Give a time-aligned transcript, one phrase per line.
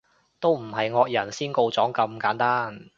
[0.39, 2.89] 都唔係惡人先告狀咁簡單